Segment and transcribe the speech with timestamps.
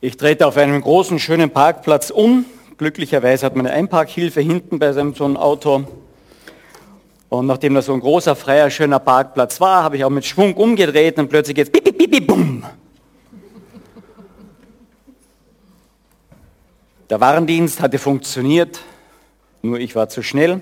[0.00, 2.44] Ich trete auf einem großen, schönen Parkplatz um.
[2.76, 5.88] Glücklicherweise hat man eine Einparkhilfe hinten bei seinem so einem Auto.
[7.28, 10.54] Und nachdem das so ein großer, freier, schöner Parkplatz war, habe ich auch mit Schwung
[10.54, 12.64] umgedreht und plötzlich geht's pipi, pipi, bumm.
[17.10, 18.78] Der Warndienst hatte funktioniert,
[19.62, 20.60] nur ich war zu schnell.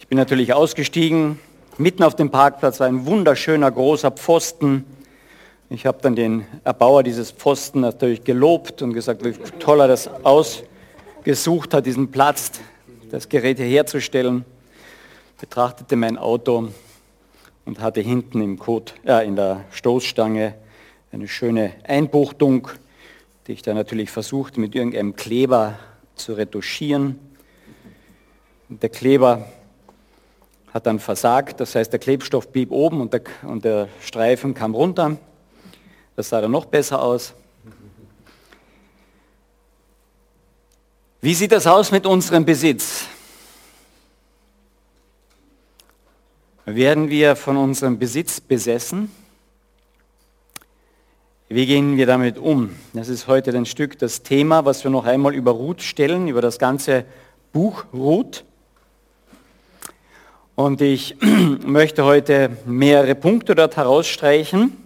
[0.00, 1.38] Ich bin natürlich ausgestiegen.
[1.78, 4.84] Mitten auf dem Parkplatz war ein wunderschöner großer Pfosten.
[5.74, 10.06] Ich habe dann den Erbauer dieses Pfosten natürlich gelobt und gesagt, wie toll er das
[10.22, 12.60] ausgesucht hat, diesen Platz,
[13.10, 14.44] das Gerät hier herzustellen.
[15.40, 16.68] Betrachtete mein Auto
[17.64, 20.56] und hatte hinten im Code, äh, in der Stoßstange
[21.10, 22.68] eine schöne Einbuchtung,
[23.46, 25.78] die ich dann natürlich versuchte mit irgendeinem Kleber
[26.16, 27.18] zu retuschieren.
[28.68, 29.46] Und der Kleber
[30.74, 34.74] hat dann versagt, das heißt der Klebstoff blieb oben und der, und der Streifen kam
[34.74, 35.16] runter.
[36.16, 37.34] Das sah dann noch besser aus.
[41.20, 43.06] Wie sieht das aus mit unserem Besitz?
[46.64, 49.10] Werden wir von unserem Besitz besessen?
[51.48, 52.74] Wie gehen wir damit um?
[52.92, 56.40] Das ist heute ein Stück das Thema, was wir noch einmal über Ruth stellen, über
[56.40, 57.04] das ganze
[57.52, 58.44] Buch Ruth.
[60.54, 61.16] Und ich
[61.66, 64.81] möchte heute mehrere Punkte dort herausstreichen.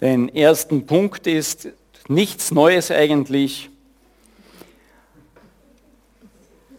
[0.00, 1.68] Den ersten Punkt ist
[2.08, 3.70] nichts Neues eigentlich.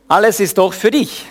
[0.08, 1.26] Alles ist doch für dich.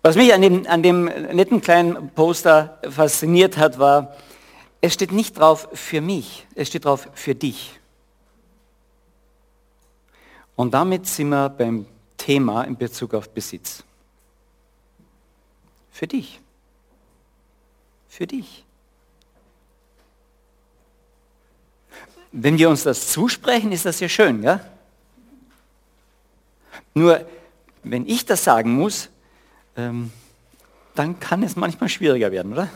[0.00, 4.16] Was mich an dem, an dem netten kleinen Poster fasziniert hat, war,
[4.80, 7.78] es steht nicht drauf für mich, es steht drauf für dich.
[10.56, 13.84] Und damit sind wir beim Thema in Bezug auf Besitz.
[15.92, 16.41] Für dich.
[18.12, 18.62] Für dich.
[22.30, 24.60] Wenn wir uns das zusprechen, ist das ja schön, ja?
[26.92, 27.26] Nur,
[27.82, 29.08] wenn ich das sagen muss,
[29.78, 30.12] ähm,
[30.94, 32.68] dann kann es manchmal schwieriger werden, oder?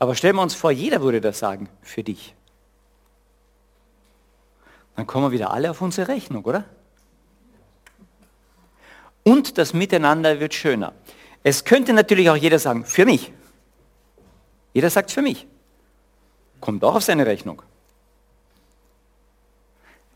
[0.00, 2.34] Aber stellen wir uns vor, jeder würde das sagen, für dich.
[4.96, 6.64] Dann kommen wir wieder alle auf unsere Rechnung, oder?
[9.22, 10.92] Und das Miteinander wird schöner.
[11.44, 13.30] Es könnte natürlich auch jeder sagen, für mich.
[14.72, 15.46] Jeder sagt für mich.
[16.60, 17.62] Kommt auch auf seine Rechnung.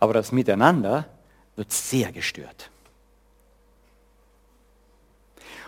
[0.00, 1.06] Aber das Miteinander
[1.55, 2.71] wird sehr gestört.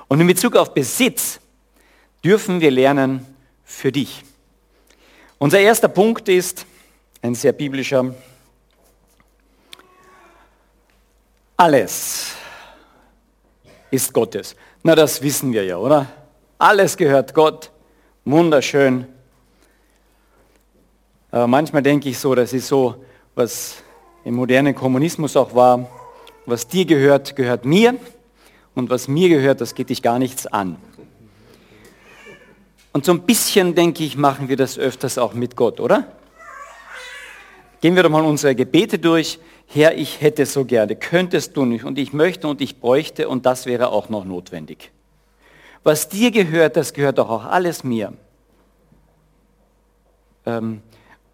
[0.09, 1.41] Und in Bezug auf Besitz
[2.25, 3.27] dürfen wir lernen
[3.63, 4.25] für dich.
[5.39, 6.65] Unser erster Punkt ist
[7.21, 8.15] ein sehr biblischer.
[11.57, 12.33] Alles
[13.91, 14.57] ist Gottes.
[14.83, 16.07] Na, das wissen wir ja, oder?
[16.57, 17.71] Alles gehört Gott.
[18.25, 19.07] Wunderschön.
[21.31, 22.95] Aber manchmal denke ich so, das ist so,
[23.35, 23.83] was
[24.25, 25.87] im modernen Kommunismus auch war.
[26.47, 27.97] Was dir gehört, gehört mir
[28.75, 30.77] und was mir gehört, das geht dich gar nichts an.
[32.95, 36.07] Und so ein bisschen, denke ich, machen wir das öfters auch mit Gott, oder?
[37.81, 39.39] Gehen wir doch mal unsere Gebete durch.
[39.67, 43.47] Herr, ich hätte so gerne, könntest du nicht und ich möchte und ich bräuchte und
[43.47, 44.91] das wäre auch noch notwendig.
[45.83, 48.13] Was dir gehört, das gehört doch auch alles mir.
[50.45, 50.83] Ähm,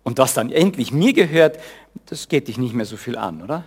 [0.05, 1.59] und was dann endlich mir gehört,
[2.07, 3.65] das geht dich nicht mehr so viel an, oder?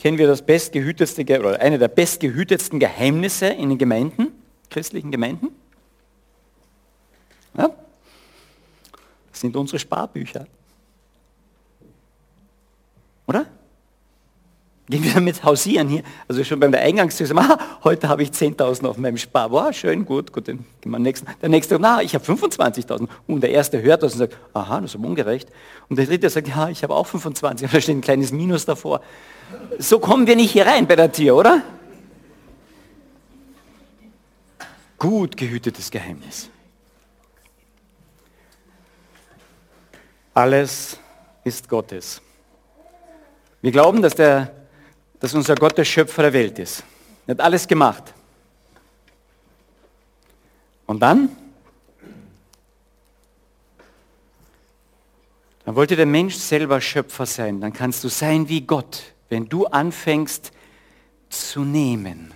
[0.00, 4.28] kennen wir das bestgehütetste oder eine der bestgehütetsten Geheimnisse in den Gemeinden,
[4.70, 5.48] christlichen Gemeinden.
[7.54, 7.68] Ja?
[9.40, 10.46] Sind unsere Sparbücher.
[13.26, 13.46] Oder?
[14.86, 16.02] Gehen wir damit hausieren hier.
[16.28, 19.48] Also schon beim Eingangstür sagen, ah, heute habe ich 10.000 auf meinem Spar.
[19.48, 21.26] Boah, schön, gut, gut, dann gehen wir nächsten.
[21.40, 23.08] Der nächste, na, ich habe 25.000.
[23.26, 25.48] Und der erste hört das und sagt, aha, das ist ungerecht.
[25.88, 27.66] Und der dritte sagt, ja, ich habe auch 25.
[27.66, 29.00] Und da steht ein kleines Minus davor.
[29.78, 31.62] So kommen wir nicht hier rein bei der Tür, oder?
[34.98, 36.50] Gut gehütetes Geheimnis.
[40.34, 40.98] Alles
[41.44, 42.20] ist Gottes.
[43.60, 44.54] Wir glauben, dass der
[45.20, 46.82] dass unser Gott der Schöpfer der Welt ist.
[47.26, 48.14] Er hat alles gemacht.
[50.86, 51.28] Und dann?
[55.64, 57.60] Dann wollte der Mensch selber Schöpfer sein.
[57.60, 60.52] Dann kannst du sein wie Gott, wenn du anfängst
[61.28, 62.32] zu nehmen.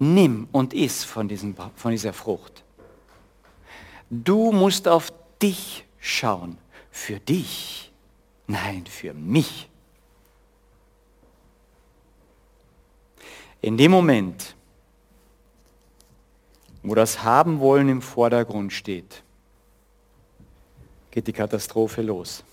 [0.00, 2.64] Nimm und iss von, diesem, von dieser Frucht.
[4.10, 5.12] Du musst auf
[5.44, 6.56] dich schauen.
[6.90, 7.92] Für dich.
[8.46, 9.68] Nein, für mich.
[13.60, 14.54] In dem Moment,
[16.82, 19.22] wo das Haben wollen im Vordergrund steht,
[21.10, 22.44] geht die Katastrophe los.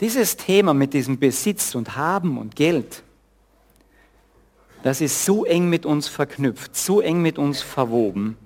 [0.00, 3.02] Dieses Thema mit diesem Besitz und Haben und Geld,
[4.82, 8.36] das ist so eng mit uns verknüpft, so eng mit uns verwoben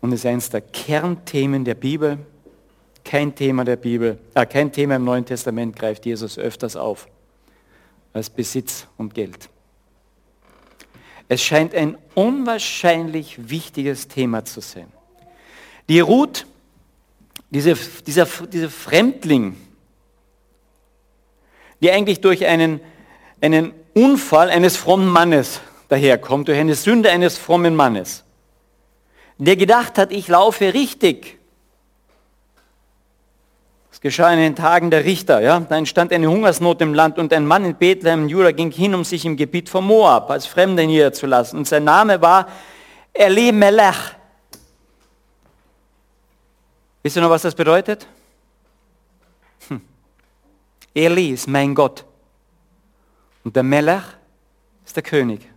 [0.00, 2.18] und ist eines der Kernthemen der Bibel.
[3.04, 7.08] Kein Thema der Bibel, äh, kein Thema im Neuen Testament greift Jesus öfters auf
[8.12, 9.48] als Besitz und Geld.
[11.28, 14.90] Es scheint ein unwahrscheinlich wichtiges Thema zu sein.
[15.88, 16.46] Die Ruth,
[17.50, 17.74] diese,
[18.06, 19.56] dieser, dieser Fremdling,
[21.80, 22.80] die eigentlich durch einen,
[23.40, 28.24] einen Unfall eines frommen Mannes daherkommt, durch eine Sünde eines frommen Mannes,
[29.46, 31.38] der gedacht hat, ich laufe richtig.
[33.90, 35.40] Das geschah in den Tagen der Richter.
[35.40, 35.60] Ja?
[35.60, 38.94] Da entstand eine Hungersnot im Land und ein Mann in Bethlehem, in Juda, ging hin,
[38.94, 41.58] um sich im Gebiet von Moab als Fremder niederzulassen.
[41.58, 42.48] Und sein Name war
[43.12, 44.16] Elimelech.
[47.02, 48.06] Wisst ihr noch, was das bedeutet?
[49.68, 49.80] Hm.
[50.94, 52.04] Eli ist mein Gott.
[53.44, 54.02] Und der Melech
[54.84, 55.48] ist der König.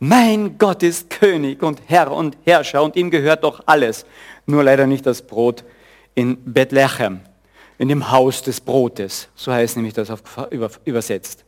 [0.00, 4.06] Mein Gott ist König und Herr und Herrscher und ihm gehört doch alles.
[4.46, 5.64] Nur leider nicht das Brot
[6.14, 7.20] in Bethlehem,
[7.78, 9.28] in dem Haus des Brotes.
[9.34, 11.44] So heißt nämlich das auf, über, übersetzt.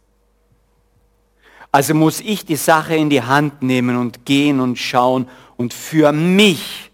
[1.73, 6.11] Also muss ich die Sache in die Hand nehmen und gehen und schauen und für
[6.11, 6.91] mich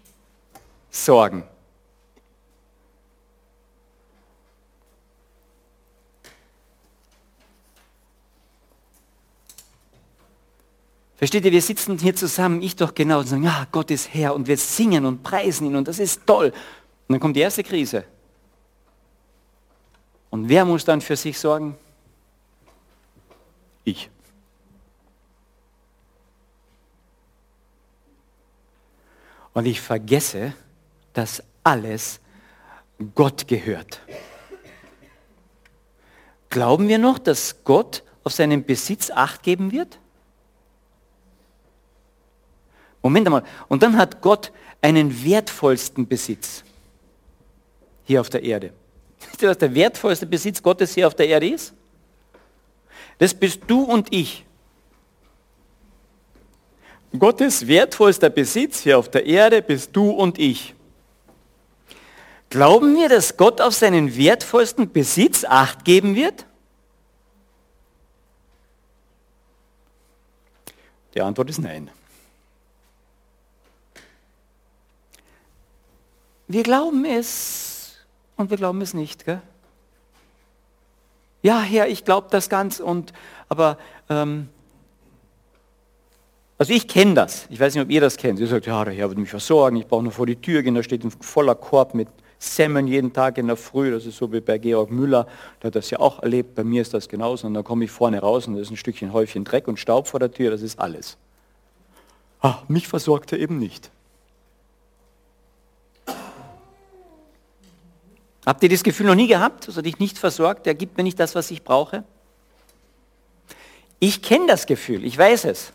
[0.91, 1.43] sorgen.
[11.17, 14.35] Versteht ihr, wir sitzen hier zusammen, ich doch genau, und sagen, ja, Gott ist Herr
[14.35, 16.53] und wir singen und preisen ihn und das ist toll.
[17.07, 18.05] Und dann kommt die erste Krise.
[20.29, 21.75] Und wer muss dann für sich sorgen?
[23.83, 24.11] Ich.
[29.53, 30.53] Und ich vergesse,
[31.13, 32.19] dass alles
[33.15, 34.01] Gott gehört.
[36.49, 39.99] Glauben wir noch, dass Gott auf seinen Besitz acht geben wird?
[43.07, 43.43] Moment einmal.
[43.69, 44.51] Und dann hat Gott
[44.81, 46.63] einen wertvollsten Besitz
[48.03, 48.73] hier auf der Erde.
[49.19, 51.73] Wisst ihr, was der wertvollste Besitz Gottes hier auf der Erde ist?
[53.17, 54.45] Das bist du und ich.
[57.17, 60.75] Gottes wertvollster Besitz hier auf der Erde bist du und ich.
[62.49, 66.45] Glauben wir, dass Gott auf seinen wertvollsten Besitz acht geben wird?
[71.13, 71.89] Die Antwort ist nein.
[76.47, 77.95] Wir glauben es
[78.37, 79.25] und wir glauben es nicht.
[79.25, 79.41] Gell?
[81.41, 83.13] Ja, Herr, ich glaube das ganz und
[83.49, 83.77] aber
[84.09, 84.49] ähm,
[86.57, 87.45] also ich kenne das.
[87.49, 88.39] Ich weiß nicht, ob ihr das kennt.
[88.39, 89.77] Ihr sagt, ja, der Herr wird mich versorgen.
[89.77, 90.73] Ich brauche nur vor die Tür gehen.
[90.73, 92.07] Da steht ein voller Korb mit
[92.39, 93.91] Semmeln jeden Tag in der Früh.
[93.91, 95.27] Das ist so wie bei Georg Müller.
[95.61, 96.55] Der hat das ja auch erlebt.
[96.55, 97.45] Bei mir ist das genauso.
[97.45, 100.07] Und dann komme ich vorne raus und da ist ein Stückchen Häufchen Dreck und Staub
[100.07, 100.49] vor der Tür.
[100.49, 101.17] Das ist alles.
[102.41, 103.91] Ah, mich versorgt er eben nicht.
[108.47, 110.67] Habt ihr das Gefühl noch nie gehabt, dass er dich nicht versorgt?
[110.67, 112.05] Er gibt mir nicht das, was ich brauche?
[113.99, 115.73] Ich kenne das Gefühl, ich weiß es.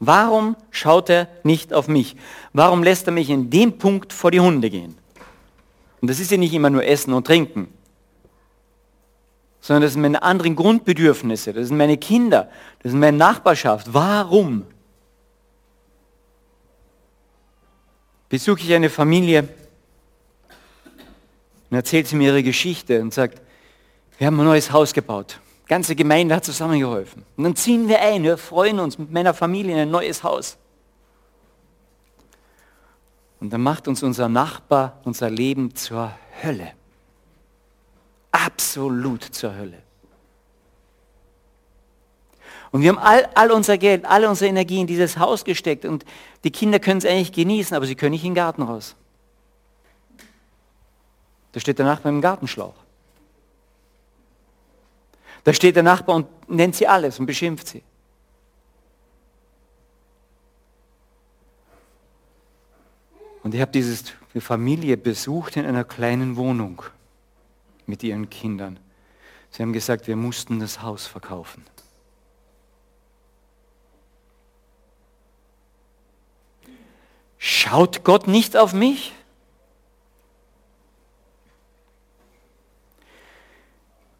[0.00, 2.16] Warum schaut er nicht auf mich?
[2.54, 4.96] Warum lässt er mich in dem Punkt vor die Hunde gehen?
[6.00, 7.68] Und das ist ja nicht immer nur Essen und Trinken,
[9.60, 12.48] sondern das sind meine anderen Grundbedürfnisse, das sind meine Kinder,
[12.82, 13.92] das sind meine Nachbarschaft.
[13.92, 14.64] Warum?
[18.30, 19.46] Besuche ich eine Familie,
[21.72, 23.40] und erzählt sie mir ihre Geschichte und sagt,
[24.18, 25.40] wir haben ein neues Haus gebaut.
[25.64, 27.24] Die ganze Gemeinde hat zusammengeholfen.
[27.34, 30.58] Und dann ziehen wir ein, wir freuen uns mit meiner Familie in ein neues Haus.
[33.40, 36.12] Und dann macht uns unser Nachbar unser Leben zur
[36.42, 36.72] Hölle.
[38.32, 39.78] Absolut zur Hölle.
[42.70, 46.04] Und wir haben all, all unser Geld, alle unsere Energie in dieses Haus gesteckt und
[46.44, 48.94] die Kinder können es eigentlich genießen, aber sie können nicht in den Garten raus.
[51.52, 52.74] Da steht der Nachbar im Gartenschlauch.
[55.44, 57.82] Da steht der Nachbar und nennt sie alles und beschimpft sie.
[63.42, 66.82] Und ich habe diese Familie besucht in einer kleinen Wohnung
[67.86, 68.78] mit ihren Kindern.
[69.50, 71.64] Sie haben gesagt, wir mussten das Haus verkaufen.
[77.36, 79.12] Schaut Gott nicht auf mich?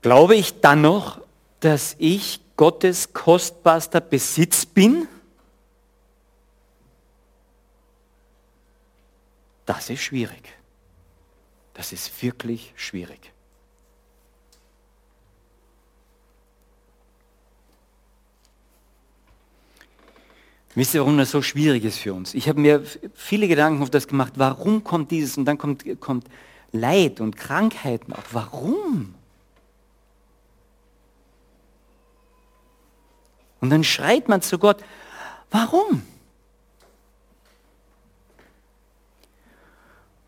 [0.02, 1.20] Glaube ich dann noch,
[1.60, 5.06] dass ich Gottes kostbarster Besitz bin?
[9.64, 10.52] Das ist schwierig.
[11.74, 13.32] Das ist wirklich schwierig.
[20.74, 22.34] Wisst ihr, warum das so schwierig ist für uns?
[22.34, 22.82] Ich habe mir
[23.14, 24.32] viele Gedanken auf das gemacht.
[24.36, 25.36] Warum kommt dieses?
[25.36, 26.26] Und dann kommt, kommt
[26.72, 28.22] Leid und Krankheiten auch?
[28.32, 29.14] Warum?
[33.62, 34.82] Und dann schreit man zu Gott,
[35.52, 36.02] warum?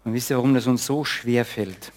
[0.05, 1.91] Und wisst ihr, warum das uns so schwer fällt?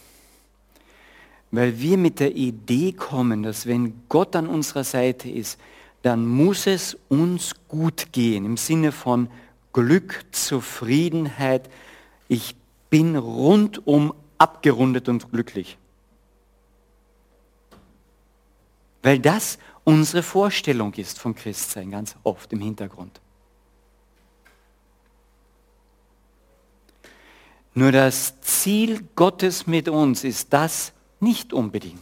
[1.51, 5.59] Weil wir mit der Idee kommen, dass wenn Gott an unserer Seite ist,
[6.01, 9.29] dann muss es uns gut gehen, im Sinne von
[9.73, 11.69] Glück, Zufriedenheit.
[12.27, 12.55] Ich
[12.89, 15.77] bin rundum abgerundet und glücklich.
[19.03, 23.21] Weil das unsere Vorstellung ist vom Christsein ganz oft im Hintergrund.
[27.73, 30.91] Nur das Ziel Gottes mit uns ist das
[31.21, 32.01] nicht unbedingt.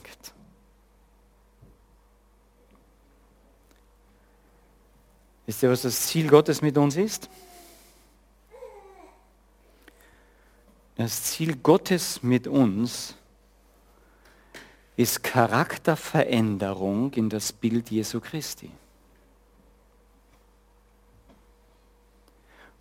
[5.46, 7.30] Wisst ihr, was das Ziel Gottes mit uns ist?
[10.96, 13.14] Das Ziel Gottes mit uns
[14.98, 18.72] ist Charakterveränderung in das Bild Jesu Christi.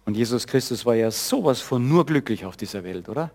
[0.04, 3.30] Und Jesus Christus war ja sowas von nur glücklich auf dieser Welt, oder?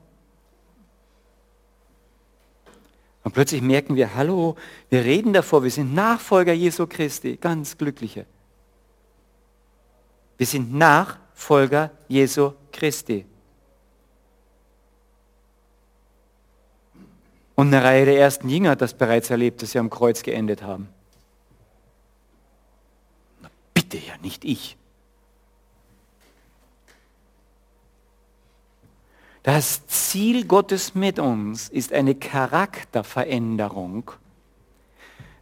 [3.23, 4.55] Und plötzlich merken wir, hallo,
[4.89, 8.25] wir reden davor, wir sind Nachfolger Jesu Christi, ganz glückliche.
[10.37, 13.25] Wir sind Nachfolger Jesu Christi.
[17.59, 20.63] Und eine Reihe der ersten Jünger hat das bereits erlebt, dass sie am Kreuz geendet
[20.63, 20.87] haben.
[23.41, 24.77] Na, bitte ja, nicht ich.
[29.43, 34.09] Das Ziel Gottes mit uns ist eine Charakterveränderung,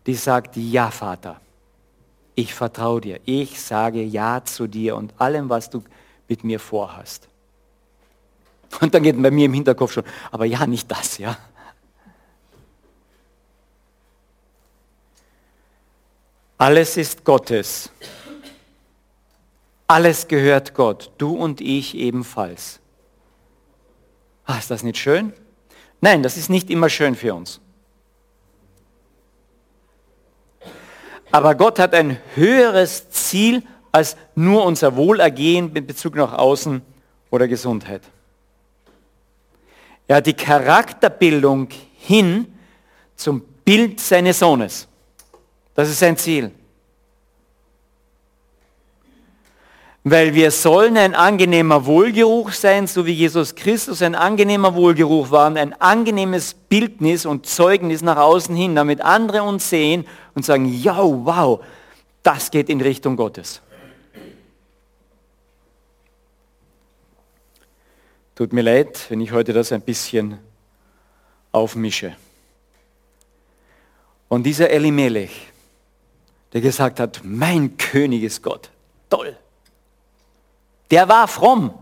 [0.08, 1.40] die sagt, ja Vater,
[2.34, 5.84] ich vertraue dir, ich sage ja zu dir und allem, was du
[6.28, 7.28] mit mir vorhast.
[8.82, 11.38] Und dann geht bei mir im Hinterkopf schon, aber ja, nicht das, ja.
[16.58, 17.92] Alles ist Gottes.
[19.86, 21.12] Alles gehört Gott.
[21.18, 22.80] Du und ich ebenfalls.
[24.46, 25.34] Ah, ist das nicht schön?
[26.02, 27.60] Nein, das ist nicht immer schön für uns.
[31.32, 36.82] Aber Gott hat ein höheres Ziel als nur unser Wohlergehen mit Bezug nach Außen
[37.30, 38.02] oder Gesundheit.
[40.08, 42.54] Er hat die Charakterbildung hin
[43.16, 44.88] zum Bild seines Sohnes.
[45.78, 46.50] Das ist sein Ziel.
[50.04, 55.46] Weil wir sollen ein angenehmer Wohlgeruch sein, so wie Jesus Christus ein angenehmer Wohlgeruch war
[55.46, 60.66] und ein angenehmes Bildnis und Zeugnis nach außen hin, damit andere uns sehen und sagen,
[60.66, 61.64] ja, wow,
[62.24, 63.62] das geht in Richtung Gottes.
[68.34, 70.40] Tut mir leid, wenn ich heute das ein bisschen
[71.52, 72.16] aufmische.
[74.28, 75.52] Und dieser Elimelech,
[76.54, 78.70] der gesagt hat, mein König ist Gott.
[79.10, 79.38] Toll.
[80.92, 81.74] Der war fromm.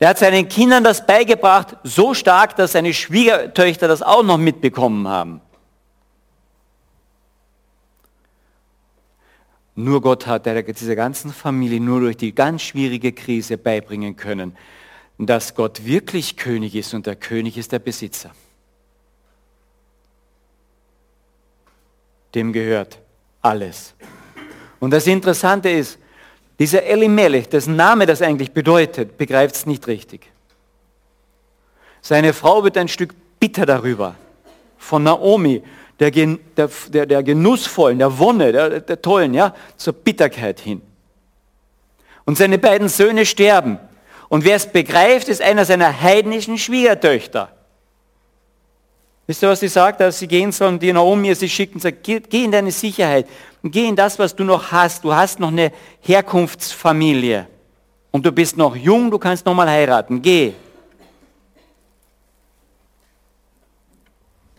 [0.00, 5.08] Der hat seinen Kindern das beigebracht, so stark, dass seine Schwiegertöchter das auch noch mitbekommen
[5.08, 5.40] haben.
[9.74, 14.56] Nur Gott hat dieser ganzen Familie nur durch die ganz schwierige Krise beibringen können,
[15.18, 18.32] dass Gott wirklich König ist und der König ist der Besitzer.
[22.34, 22.98] Dem gehört
[23.42, 23.94] alles.
[24.80, 25.98] Und das Interessante ist,
[26.58, 30.30] dieser Elimelech, dessen Name das eigentlich bedeutet, begreift es nicht richtig.
[32.00, 34.14] Seine Frau wird ein Stück bitter darüber.
[34.76, 35.62] Von Naomi,
[36.00, 40.82] der, der, der genussvollen, der Wonne, der, der tollen, ja, zur Bitterkeit hin.
[42.24, 43.78] Und seine beiden Söhne sterben.
[44.28, 47.50] Und wer es begreift, ist einer seiner heidnischen Schwiegertöchter.
[49.28, 52.18] Wisst ihr, was sie sagt, als sie gehen sollen, die Naomi sie schicken, sagt, geh,
[52.18, 53.26] geh in deine Sicherheit
[53.62, 55.04] und geh in das, was du noch hast.
[55.04, 55.70] Du hast noch eine
[56.00, 57.46] Herkunftsfamilie
[58.10, 60.22] und du bist noch jung, du kannst noch mal heiraten.
[60.22, 60.54] Geh.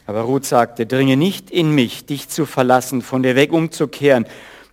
[0.06, 4.28] Aber Ruth sagte, dringe nicht in mich, dich zu verlassen, von dir weg umzukehren.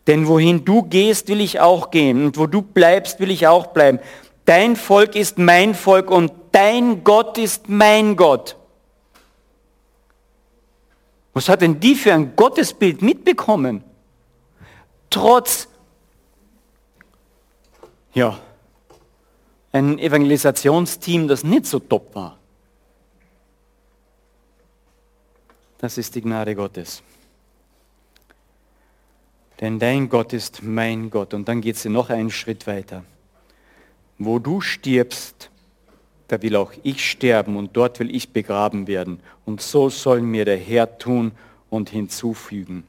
[0.07, 2.27] Denn wohin du gehst, will ich auch gehen.
[2.27, 3.99] Und wo du bleibst, will ich auch bleiben.
[4.45, 8.57] Dein Volk ist mein Volk und dein Gott ist mein Gott.
[11.37, 13.85] Was hat denn die für ein Gottesbild mitbekommen?
[15.11, 15.69] Trotz,
[18.15, 18.41] ja,
[19.71, 22.39] ein Evangelisationsteam, das nicht so top war.
[25.77, 27.03] Das ist die Gnade Gottes.
[29.61, 31.35] Denn dein Gott ist mein Gott.
[31.35, 33.05] Und dann geht sie noch einen Schritt weiter.
[34.17, 35.51] Wo du stirbst,
[36.29, 39.21] da will auch ich sterben und dort will ich begraben werden.
[39.45, 41.33] Und so soll mir der Herr tun
[41.71, 42.85] und hinzufügen.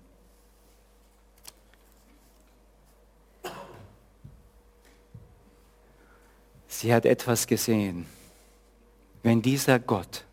[6.68, 8.06] Sie hat etwas gesehen.
[9.24, 10.26] Wenn dieser Gott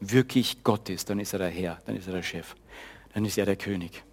[0.00, 2.54] wirklich Gott ist, dann ist er der Herr, dann ist er der Chef,
[3.12, 4.04] dann ist er der König.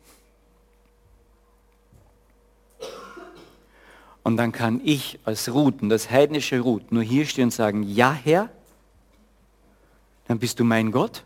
[4.25, 8.11] Und dann kann ich als Ruth, das heidnische Ruth, nur hier stehen und sagen, ja
[8.11, 8.49] Herr,
[10.27, 11.23] dann bist du mein Gott.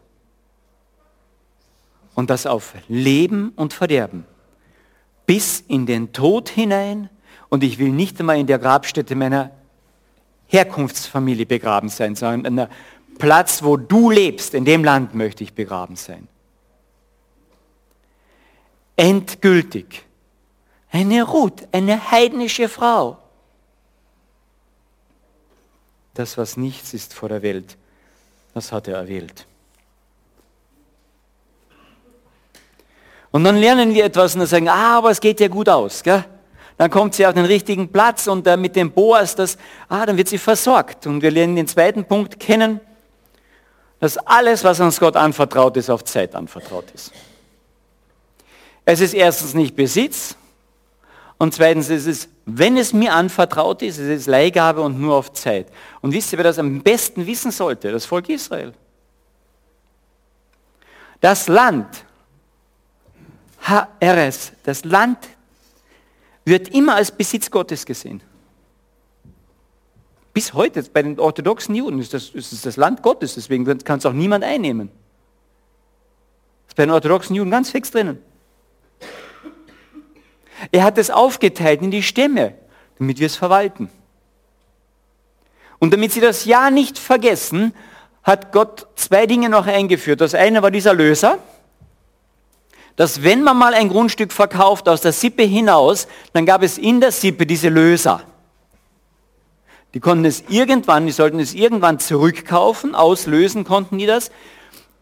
[2.13, 4.25] Und das auf Leben und Verderben.
[5.25, 7.09] Bis in den Tod hinein.
[7.47, 9.51] Und ich will nicht einmal in der Grabstätte meiner
[10.47, 12.71] Herkunftsfamilie begraben sein, sondern an einem
[13.17, 16.27] Platz, wo du lebst, in dem Land möchte ich begraben sein.
[18.97, 20.03] Endgültig
[20.91, 23.17] eine Ruth, eine heidnische Frau.
[26.13, 27.77] Das, was nichts ist vor der Welt,
[28.53, 29.45] das hat er erwählt.
[33.31, 36.01] Und dann lernen wir etwas und dann sagen, ah, aber es geht ja gut aus.
[36.01, 36.25] Gell?
[36.77, 40.17] Dann kommt sie auf den richtigen Platz und äh, mit dem Boas, das, ah, dann
[40.17, 41.05] wird sie versorgt.
[41.05, 42.79] Und wir lernen den zweiten Punkt kennen,
[43.99, 47.11] dass alles, was uns Gott anvertraut ist, auf Zeit anvertraut ist.
[48.85, 50.35] Es ist erstens nicht Besitz,
[51.39, 55.31] und zweitens ist es, wenn es mir anvertraut ist, es ist Leihgabe und nur auf
[55.31, 55.67] Zeit.
[56.01, 57.93] Und wisst ihr, wer das am besten wissen sollte?
[57.93, 58.73] Das Volk Israel.
[61.21, 62.05] Das Land,
[63.61, 65.17] HRS, das Land
[66.43, 68.21] wird immer als Besitz Gottes gesehen.
[70.33, 74.05] Bis heute, bei den orthodoxen Juden, ist das, ist das Land Gottes, deswegen kann es
[74.05, 74.89] auch niemand einnehmen.
[76.65, 78.21] Das ist bei den orthodoxen Juden ganz fix drinnen.
[80.71, 82.53] Er hat es aufgeteilt in die Stämme,
[82.97, 83.89] damit wir es verwalten.
[85.79, 87.73] Und damit sie das Ja nicht vergessen,
[88.23, 90.21] hat Gott zwei Dinge noch eingeführt.
[90.21, 91.39] Das eine war dieser Löser,
[92.95, 96.99] dass wenn man mal ein Grundstück verkauft aus der Sippe hinaus, dann gab es in
[96.99, 98.21] der Sippe diese Löser.
[99.93, 104.31] Die konnten es irgendwann, die sollten es irgendwann zurückkaufen, auslösen konnten die das,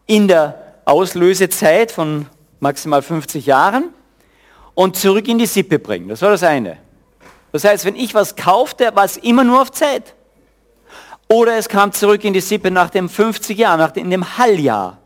[0.06, 2.26] in der Auslösezeit von
[2.60, 3.92] maximal 50 Jahren
[4.78, 6.06] und zurück in die Sippe bringen.
[6.06, 6.76] Das war das eine.
[7.50, 10.14] Das heißt, wenn ich was kaufte, war es immer nur auf Zeit.
[11.28, 14.38] Oder es kam zurück in die Sippe nach dem 50 Jahr, nach dem, in dem
[14.38, 14.98] Halljahr.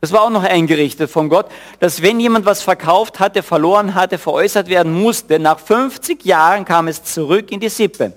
[0.00, 1.46] Das war auch noch eingerichtet von Gott,
[1.80, 6.86] dass wenn jemand was verkauft hatte, verloren hatte, veräußert werden musste, nach 50 Jahren kam
[6.86, 8.12] es zurück in die Sippe.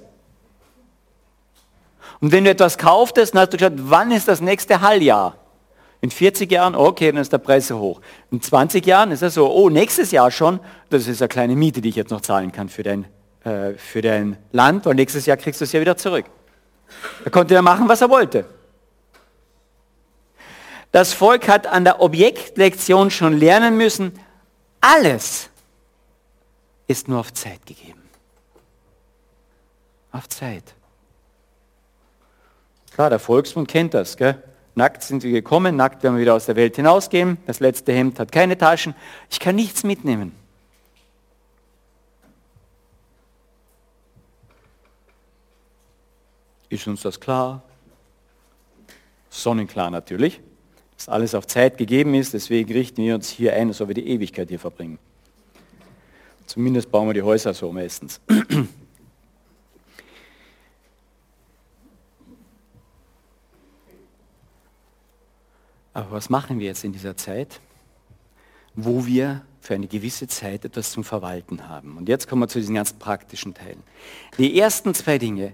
[2.21, 5.35] Und wenn du etwas kauftest, dann hast du geschaut, wann ist das nächste Halljahr?
[6.05, 7.99] In 40 Jahren, okay, dann ist der Preis so hoch.
[8.29, 10.59] In 20 Jahren ist er so, oh, nächstes Jahr schon,
[10.91, 13.05] das ist eine kleine Miete, die ich jetzt noch zahlen kann für dein,
[13.43, 16.25] äh, für dein Land, und nächstes Jahr kriegst du es ja wieder zurück.
[17.23, 18.45] Da konnte er machen, was er wollte.
[20.91, 24.11] Das Volk hat an der Objektlektion schon lernen müssen,
[24.81, 25.49] alles
[26.85, 28.03] ist nur auf Zeit gegeben.
[30.11, 30.75] Auf Zeit.
[32.93, 34.15] Klar, der Volksmund kennt das.
[34.15, 34.43] Gell?
[34.75, 37.37] Nackt sind wir gekommen, nackt werden wir wieder aus der Welt hinausgehen.
[37.45, 38.93] Das letzte Hemd hat keine Taschen.
[39.29, 40.33] Ich kann nichts mitnehmen.
[46.67, 47.63] Ist uns das klar?
[49.29, 50.41] Sonnenklar natürlich,
[50.97, 52.33] dass alles auf Zeit gegeben ist.
[52.33, 54.99] Deswegen richten wir uns hier ein, ob wir die Ewigkeit hier verbringen.
[56.47, 58.19] Zumindest bauen wir die Häuser so meistens.
[65.95, 67.61] Aber was machen wir jetzt in dieser Zeit,
[68.75, 71.95] wo wir für eine gewisse Zeit etwas zum Verwalten haben?
[71.95, 73.81] Und jetzt kommen wir zu diesen ganz praktischen Teilen.
[74.37, 75.53] Die ersten zwei Dinge,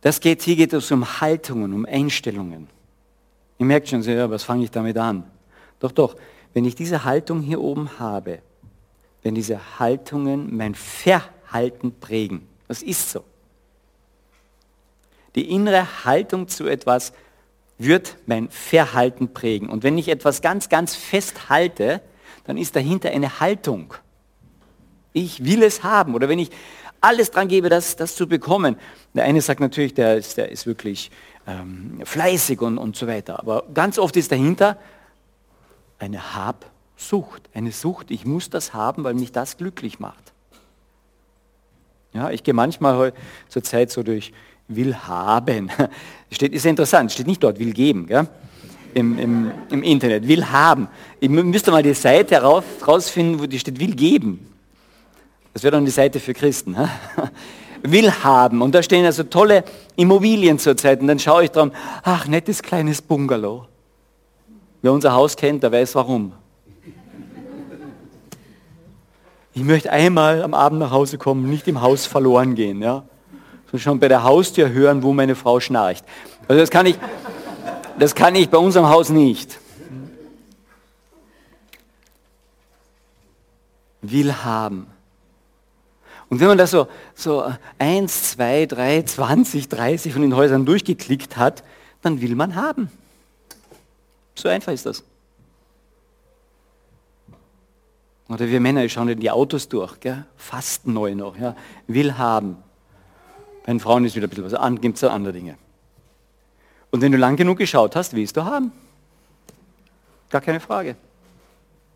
[0.00, 2.68] das geht, hier geht es um Haltungen, um Einstellungen.
[3.58, 5.30] Ihr merkt schon, ja, was fange ich damit an?
[5.78, 6.16] Doch, doch,
[6.54, 8.38] wenn ich diese Haltung hier oben habe,
[9.22, 13.24] wenn diese Haltungen mein Verhalten prägen, das ist so.
[15.34, 17.12] Die innere Haltung zu etwas
[17.78, 19.68] wird mein Verhalten prägen.
[19.68, 22.00] Und wenn ich etwas ganz, ganz fest halte,
[22.44, 23.94] dann ist dahinter eine Haltung.
[25.12, 26.14] Ich will es haben.
[26.14, 26.50] Oder wenn ich
[27.00, 28.76] alles dran gebe, das, das zu bekommen.
[29.14, 31.10] Der eine sagt natürlich, der ist, der ist wirklich
[31.46, 33.38] ähm, fleißig und, und so weiter.
[33.40, 34.78] Aber ganz oft ist dahinter
[35.98, 37.48] eine Habsucht.
[37.52, 40.32] Eine Sucht, ich muss das haben, weil mich das glücklich macht.
[42.12, 43.12] Ja, ich gehe manchmal
[43.48, 44.32] zur Zeit so durch
[44.76, 45.70] will haben.
[46.30, 48.26] Steht, ist interessant, steht nicht dort, will geben, gell?
[48.94, 50.88] Im, im, im Internet, will haben.
[51.20, 54.46] Ich müsste mal die Seite raus, rausfinden, wo die steht, will geben.
[55.52, 56.76] Das wäre dann die Seite für Christen.
[57.82, 58.62] will haben.
[58.62, 59.64] Und da stehen also tolle
[59.96, 61.00] Immobilien zurzeit.
[61.00, 63.66] Und dann schaue ich dran, ach, nettes kleines Bungalow.
[64.82, 66.32] Wer unser Haus kennt, der weiß warum.
[69.54, 72.80] Ich möchte einmal am Abend nach Hause kommen, nicht im Haus verloren gehen.
[72.80, 73.04] Ja?
[73.74, 76.04] Schon bei der Haustür hören, wo meine Frau schnarcht.
[76.46, 76.98] Also das kann ich,
[77.98, 79.58] das kann ich bei unserem Haus nicht.
[84.02, 84.86] Will haben.
[86.28, 87.44] Und wenn man das so, so
[87.78, 91.62] 1, 2, 3, 20, 30 von den Häusern durchgeklickt hat,
[92.00, 92.90] dann will man haben.
[94.34, 95.04] So einfach ist das.
[98.28, 100.24] Oder wir Männer schauen in die Autos durch, gell?
[100.36, 101.54] fast neu noch, ja?
[101.86, 102.56] will haben.
[103.64, 105.56] Bei den Frauen ist wieder ein bisschen was an, gibt es andere Dinge.
[106.90, 108.72] Und wenn du lang genug geschaut hast, willst du haben.
[110.30, 110.96] Gar keine Frage.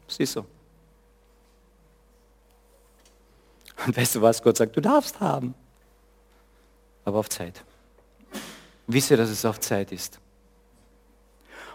[0.06, 0.44] Das ist so.
[3.86, 4.42] Und weißt du was?
[4.42, 5.54] Gott sagt, du darfst haben.
[7.04, 7.62] Aber auf Zeit.
[8.86, 10.18] Wisse, dass es auf Zeit ist.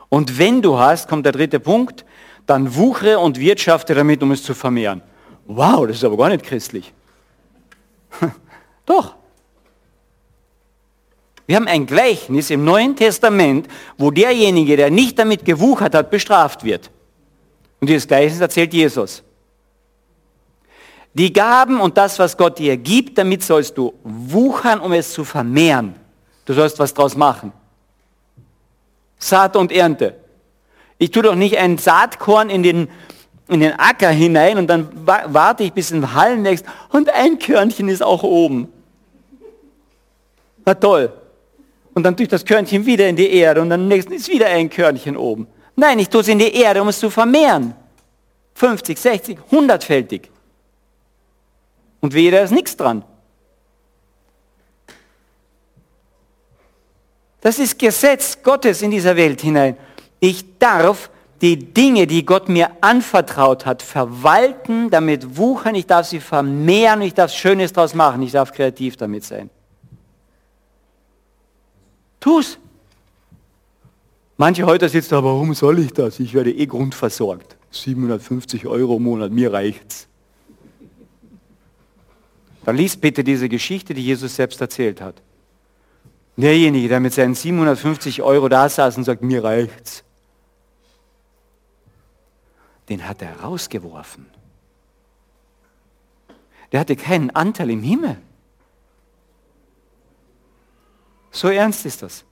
[0.09, 2.05] Und wenn du hast, kommt der dritte Punkt,
[2.45, 5.01] dann wuchere und wirtschafte damit, um es zu vermehren.
[5.45, 6.93] Wow, das ist aber gar nicht christlich.
[8.85, 9.15] Doch.
[11.51, 16.63] Wir haben ein Gleichnis im Neuen Testament, wo derjenige, der nicht damit gewuchert hat, bestraft
[16.63, 16.89] wird.
[17.81, 19.21] Und dieses Gleichnis erzählt Jesus.
[21.13, 25.25] Die Gaben und das, was Gott dir gibt, damit sollst du wuchern, um es zu
[25.25, 25.93] vermehren.
[26.45, 27.51] Du sollst was draus machen.
[29.19, 30.15] Saat und Ernte.
[30.99, 32.87] Ich tue doch nicht ein Saatkorn in den,
[33.49, 37.89] in den Acker hinein und dann warte ich bis in Hallen wächst und ein Körnchen
[37.89, 38.71] ist auch oben.
[40.63, 41.11] Na toll.
[41.93, 44.47] Und dann tue ich das Körnchen wieder in die Erde und dann nächsten ist wieder
[44.47, 45.47] ein Körnchen oben.
[45.75, 47.73] Nein, ich tue es in die Erde, um es zu vermehren.
[48.55, 50.29] 50, 60, 100-fältig.
[51.99, 53.03] Und wehe, da ist nichts dran.
[57.41, 59.75] Das ist Gesetz Gottes in dieser Welt hinein.
[60.19, 61.09] Ich darf
[61.41, 67.15] die Dinge, die Gott mir anvertraut hat, verwalten, damit wuchern, ich darf sie vermehren, ich
[67.15, 69.49] darf Schönes daraus machen, ich darf kreativ damit sein.
[72.21, 72.57] Tu's.
[74.37, 76.19] Manche heute sitzen da, warum soll ich das?
[76.19, 77.57] Ich werde eh grundversorgt.
[77.71, 80.07] 750 Euro im Monat, mir reicht's.
[82.63, 85.21] Dann liest bitte diese Geschichte, die Jesus selbst erzählt hat.
[86.37, 90.03] Derjenige, der mit seinen 750 Euro da saß und sagt, mir reicht's,
[92.89, 94.25] den hat er rausgeworfen.
[96.71, 98.17] Der hatte keinen Anteil im Himmel.
[101.31, 102.25] So ernst ist das.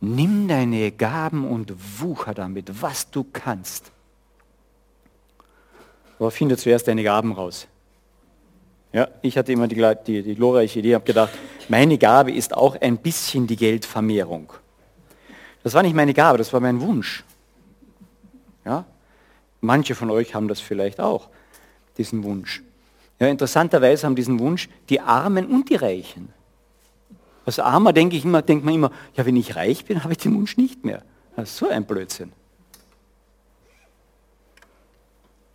[0.00, 3.90] Nimm deine Gaben und wucher damit, was du kannst.
[6.18, 7.66] Aber finde zuerst deine Gaben raus.
[8.92, 11.32] Ja, ich hatte immer die, die, die glorreiche Idee, habe gedacht,
[11.68, 14.52] meine Gabe ist auch ein bisschen die Geldvermehrung.
[15.64, 17.24] Das war nicht meine Gabe, das war mein Wunsch.
[18.64, 18.84] Ja?
[19.60, 21.28] Manche von euch haben das vielleicht auch,
[21.96, 22.62] diesen Wunsch.
[23.18, 26.32] Ja, interessanterweise haben diesen Wunsch die Armen und die Reichen.
[27.46, 30.18] Als Armer denke ich immer, denkt man immer, ja, wenn ich reich bin, habe ich
[30.18, 31.02] den Wunsch nicht mehr.
[31.36, 32.32] Das ist so ein Blödsinn.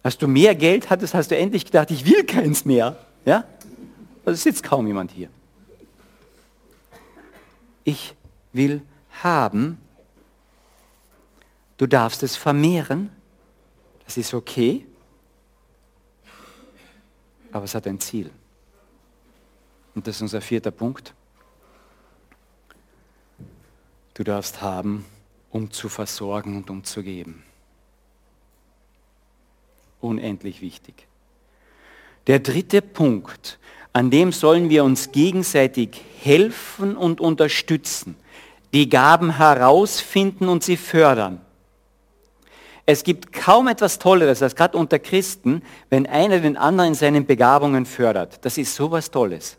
[0.03, 2.97] Als du mehr Geld hattest, hast du endlich gedacht, ich will keins mehr.
[3.25, 3.43] Ja?
[4.25, 5.29] Also sitzt kaum jemand hier.
[7.83, 8.15] Ich
[8.53, 8.81] will
[9.23, 9.79] haben.
[11.77, 13.09] Du darfst es vermehren.
[14.05, 14.85] Das ist okay.
[17.51, 18.31] Aber es hat ein Ziel.
[19.95, 21.13] Und das ist unser vierter Punkt.
[24.13, 25.05] Du darfst haben,
[25.49, 27.43] um zu versorgen und um zu geben.
[30.01, 31.07] Unendlich wichtig.
[32.27, 33.59] Der dritte Punkt,
[33.91, 38.15] an dem sollen wir uns gegenseitig helfen und unterstützen,
[38.73, 41.41] die Gaben herausfinden und sie fördern.
[42.91, 47.23] Es gibt kaum etwas Tolleres als gerade unter Christen, wenn einer den anderen in seinen
[47.23, 48.43] Begabungen fördert.
[48.43, 49.57] Das ist sowas Tolles.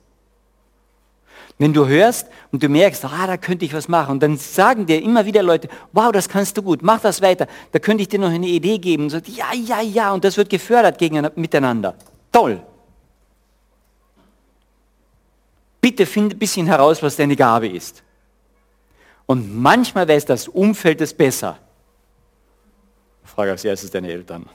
[1.57, 4.85] Wenn du hörst und du merkst, ah, da könnte ich was machen, und dann sagen
[4.85, 8.09] dir immer wieder Leute, wow, das kannst du gut, mach das weiter, da könnte ich
[8.09, 9.05] dir noch eine Idee geben.
[9.05, 11.01] Und sagt, ja, ja, ja, und das wird gefördert
[11.37, 11.95] miteinander.
[12.33, 12.61] Toll.
[15.81, 18.03] Bitte finde ein bisschen heraus, was deine Gabe ist.
[19.27, 21.61] Und manchmal weiß das Umfeld es besser.
[23.41, 24.47] Frage als erstes deine Eltern.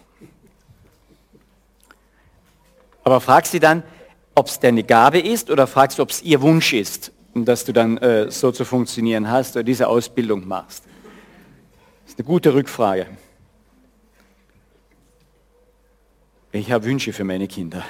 [3.04, 3.82] Aber frag sie dann,
[4.36, 7.74] ob es deine Gabe ist oder fragst du, ob es ihr Wunsch ist, dass du
[7.74, 10.84] dann äh, so zu funktionieren hast oder diese Ausbildung machst?
[12.04, 13.08] Das ist eine gute Rückfrage.
[16.52, 17.84] Ich habe Wünsche für meine Kinder.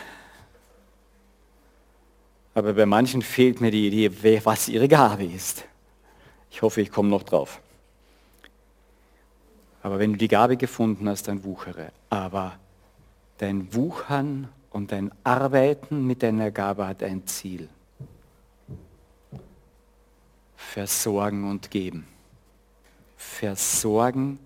[2.53, 5.65] Aber bei manchen fehlt mir die Idee, was ihre Gabe ist.
[6.51, 7.59] Ich hoffe, ich komme noch drauf.
[9.85, 11.91] Aber wenn du die Gabe gefunden hast, dann wuchere.
[12.09, 12.57] Aber
[13.37, 17.69] dein Wuchern und dein Arbeiten mit deiner Gabe hat ein Ziel.
[20.55, 22.07] Versorgen und geben.
[23.15, 24.39] Versorgen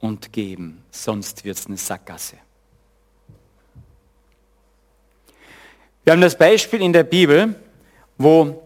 [0.00, 0.82] und geben.
[0.90, 2.38] Sonst wird es eine Sackgasse.
[6.02, 7.54] Wir haben das Beispiel in der Bibel,
[8.16, 8.60] wo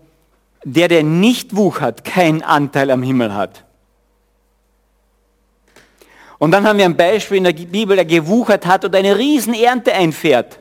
[0.65, 3.67] der, der nicht wuchert, keinen Anteil am Himmel hat.
[6.43, 9.55] Und dann haben wir ein Beispiel in der Bibel, der gewuchert hat und eine riesen
[9.55, 10.59] Ernte einfährt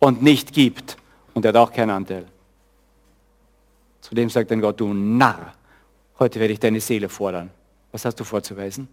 [0.00, 0.96] und nicht gibt.
[1.32, 2.26] Und er hat auch keinen Anteil.
[4.00, 5.54] Zudem sagt dann Gott, du Narr,
[6.18, 7.52] heute werde ich deine Seele fordern.
[7.92, 8.88] Was hast du vorzuweisen?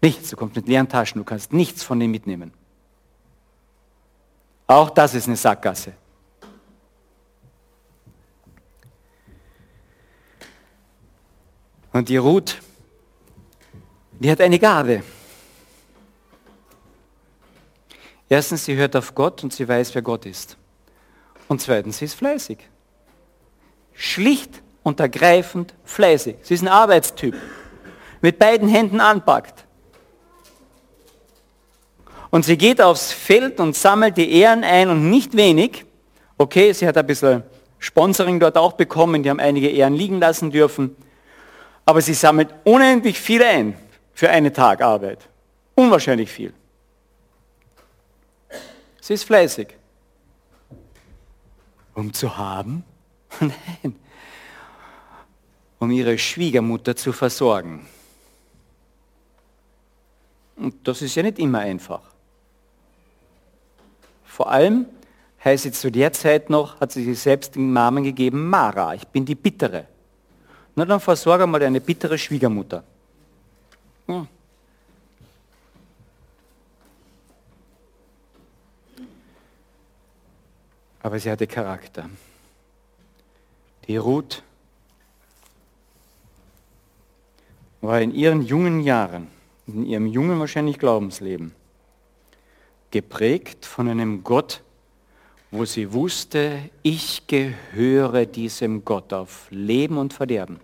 [0.00, 2.52] Nichts, du kommst mit leeren Taschen, du kannst nichts von dem mitnehmen.
[4.66, 5.92] Auch das ist eine Sackgasse.
[11.92, 12.60] Und die Ruth,
[14.22, 15.02] die hat eine Gabe.
[18.28, 20.56] Erstens, sie hört auf Gott und sie weiß, wer Gott ist.
[21.48, 22.58] Und zweitens, sie ist fleißig.
[23.94, 26.36] Schlicht und ergreifend fleißig.
[26.42, 27.34] Sie ist ein Arbeitstyp.
[28.20, 29.64] Mit beiden Händen anpackt.
[32.30, 35.84] Und sie geht aufs Feld und sammelt die Ehren ein und nicht wenig.
[36.38, 37.42] Okay, sie hat ein bisschen
[37.80, 40.96] Sponsoring dort auch bekommen, die haben einige Ehren liegen lassen dürfen.
[41.84, 43.76] Aber sie sammelt unendlich viel ein
[44.22, 45.28] für eine Tag Arbeit.
[45.74, 46.54] Unwahrscheinlich viel.
[49.00, 49.76] Sie ist fleißig.
[51.92, 52.84] Um zu haben?
[53.40, 53.96] Nein.
[55.80, 57.84] Um ihre Schwiegermutter zu versorgen.
[60.54, 62.02] Und das ist ja nicht immer einfach.
[64.22, 64.86] Vor allem
[65.42, 69.08] heißt sie zu der Zeit noch, hat sie sich selbst den Namen gegeben, Mara, ich
[69.08, 69.88] bin die Bittere.
[70.76, 72.84] Na dann versorge mal deine bittere Schwiegermutter.
[74.06, 74.28] Hm.
[81.02, 82.08] aber sie hatte Charakter.
[83.86, 84.42] Die Ruth
[87.80, 89.26] war in ihren jungen Jahren,
[89.66, 91.52] in ihrem jungen wahrscheinlich Glaubensleben,
[92.92, 94.62] geprägt von einem Gott,
[95.50, 100.60] wo sie wusste, ich gehöre diesem Gott auf Leben und Verderben.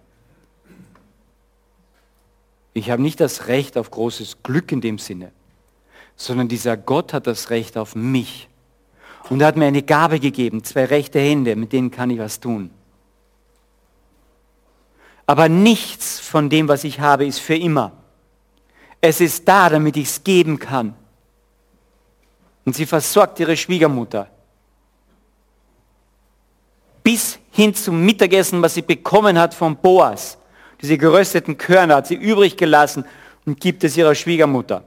[2.79, 5.33] Ich habe nicht das Recht auf großes Glück in dem Sinne,
[6.15, 8.49] sondern dieser Gott hat das Recht auf mich.
[9.29, 12.39] Und er hat mir eine Gabe gegeben, zwei rechte Hände, mit denen kann ich was
[12.39, 12.71] tun.
[15.27, 17.93] Aber nichts von dem, was ich habe, ist für immer.
[19.01, 20.95] Es ist da, damit ich es geben kann.
[22.65, 24.31] Und sie versorgt ihre Schwiegermutter.
[27.03, 30.39] Bis hin zum Mittagessen, was sie bekommen hat von Boas.
[30.81, 33.05] Diese gerösteten Körner hat sie übrig gelassen
[33.47, 34.85] und gibt es ihrer Schwiegermutter.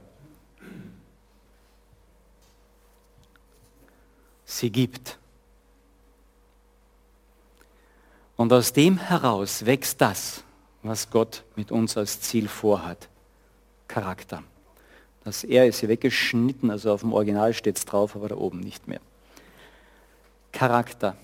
[4.62, 5.18] sie gibt.
[8.36, 10.44] Und aus dem heraus wächst das,
[10.82, 13.08] was Gott mit uns als Ziel vorhat.
[13.88, 14.42] Charakter.
[15.24, 18.60] Das R ist hier weggeschnitten, also auf dem Original steht es drauf, aber da oben
[18.60, 19.00] nicht mehr.
[20.50, 21.16] Charakter.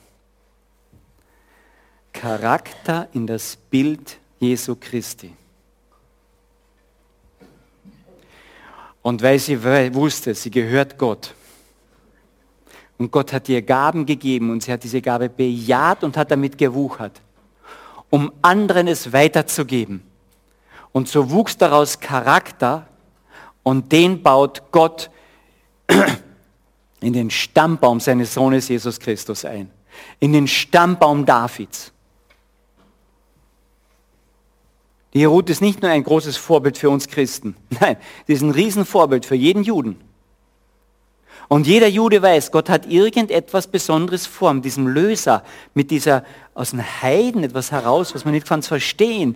[2.12, 5.34] Charakter in das Bild Jesu Christi.
[9.02, 9.62] Und weil sie
[9.94, 11.34] wusste, sie gehört Gott,
[12.98, 16.58] und Gott hat ihr Gaben gegeben und sie hat diese Gabe bejaht und hat damit
[16.58, 17.20] gewuchert,
[18.10, 20.02] um anderen es weiterzugeben.
[20.90, 22.88] Und so wuchs daraus Charakter
[23.62, 25.10] und den baut Gott
[27.00, 29.70] in den Stammbaum seines Sohnes Jesus Christus ein.
[30.18, 31.92] In den Stammbaum Davids.
[35.14, 37.56] Die Ruth ist nicht nur ein großes Vorbild für uns Christen.
[37.80, 40.00] Nein, sie ist ein Riesenvorbild für jeden Juden.
[41.48, 45.42] Und jeder Jude weiß, Gott hat irgendetwas Besonderes vor, mit diesem Löser,
[45.72, 49.34] mit dieser aus den Heiden etwas heraus, was man nicht ganz verstehen.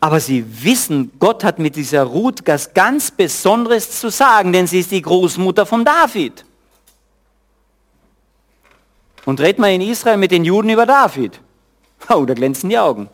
[0.00, 4.80] Aber sie wissen, Gott hat mit dieser Ruth was ganz Besonderes zu sagen, denn sie
[4.80, 6.44] ist die Großmutter von David.
[9.26, 11.40] Und redet mal in Israel mit den Juden über David.
[12.08, 13.10] Oh, da glänzen die Augen.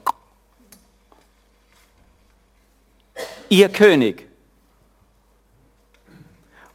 [3.53, 4.27] Ihr König.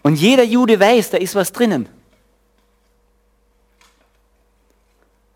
[0.03, 1.89] Und jeder Jude weiß, da ist was drinnen.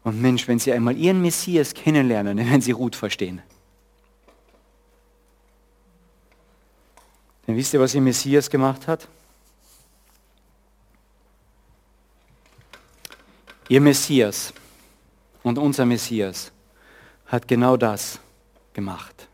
[0.04, 3.42] Und Mensch, wenn Sie einmal Ihren Messias kennenlernen, dann werden Sie Ruth verstehen.
[7.48, 9.08] Denn wisst ihr, was Ihr Messias gemacht hat?
[13.68, 14.54] Ihr Messias
[15.42, 16.52] und unser Messias
[17.26, 18.20] hat genau das
[18.74, 19.28] gemacht.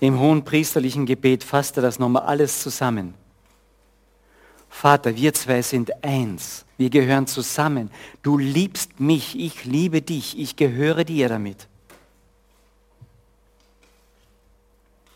[0.00, 3.14] Im hohen priesterlichen Gebet fasst er das nochmal alles zusammen.
[4.68, 6.64] Vater, wir zwei sind eins.
[6.76, 7.90] Wir gehören zusammen.
[8.22, 11.66] Du liebst mich, ich liebe dich, ich gehöre dir damit.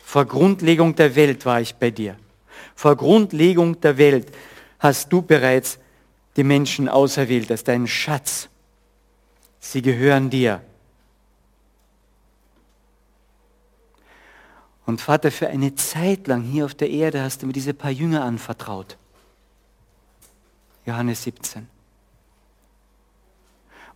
[0.03, 2.17] Vor Grundlegung der Welt war ich bei dir.
[2.75, 4.27] Vor Grundlegung der Welt
[4.79, 5.79] hast du bereits
[6.35, 8.49] die Menschen auserwählt als deinen Schatz.
[9.59, 10.61] Sie gehören dir.
[14.85, 17.91] Und Vater, für eine Zeit lang hier auf der Erde hast du mir diese paar
[17.91, 18.97] Jünger anvertraut.
[20.85, 21.67] Johannes 17.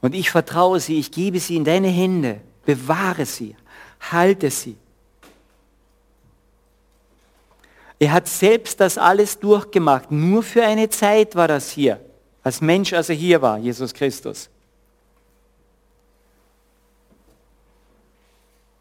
[0.02, 3.56] Und ich vertraue sie, ich gebe sie in deine Hände, bewahre sie,
[4.12, 4.78] halte sie.
[8.00, 10.12] Er hat selbst das alles durchgemacht.
[10.12, 12.00] Nur für eine Zeit war das hier.
[12.44, 14.50] Als Mensch, als er hier war, Jesus Christus.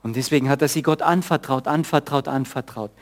[0.06, 2.92] Und deswegen hat er sie Gott anvertraut, anvertraut, anvertraut.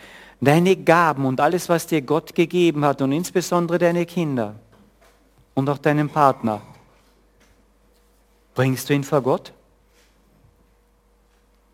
[0.40, 4.54] Deine Gaben und alles, was dir Gott gegeben hat und insbesondere deine Kinder
[5.52, 6.62] und auch deinen Partner,
[8.54, 9.52] bringst du ihn vor Gott?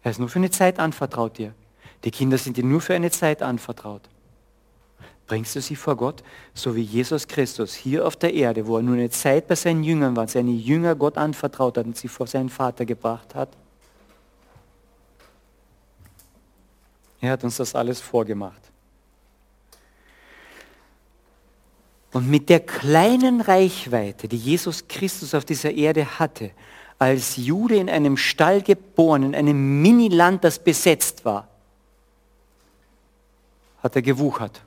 [0.03, 1.55] Er ist nur für eine Zeit anvertraut dir.
[2.03, 4.03] Die Kinder sind dir nur für eine Zeit anvertraut.
[5.29, 8.83] Bringst du sie vor Gott, so wie Jesus Christus hier auf der Erde, wo er
[8.83, 12.27] nur eine Zeit bei seinen Jüngern war, seine Jünger Gott anvertraut hat und sie vor
[12.27, 13.51] seinen Vater gebracht hat?
[17.21, 18.63] Er hat uns das alles vorgemacht.
[22.13, 26.51] Und mit der kleinen Reichweite, die Jesus Christus auf dieser Erde hatte,
[26.99, 31.49] als Jude in einem Stall geboren, in einem Miniland, das besetzt war,
[33.83, 34.61] hat er gewuchert.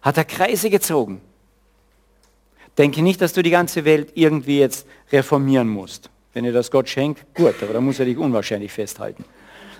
[0.00, 1.20] Hat er Kreise gezogen.
[2.78, 6.10] Denke nicht, dass du die ganze Welt irgendwie jetzt reformieren musst.
[6.32, 9.24] Wenn dir das Gott schenkt, gut, aber da muss er dich unwahrscheinlich festhalten.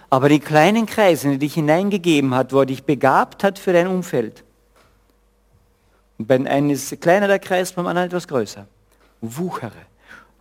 [0.08, 3.88] Aber die kleinen Kreise, die dich hineingegeben hat, wo er dich begabt hat für dein
[3.88, 4.44] Umfeld.
[6.18, 8.66] Und beim einen ist kleiner der Kreis, beim anderen etwas größer.
[9.20, 9.86] Wuchere.